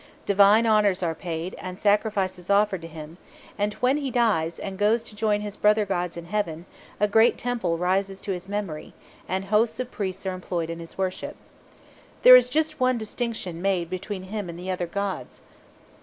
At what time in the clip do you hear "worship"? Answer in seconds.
10.97-11.35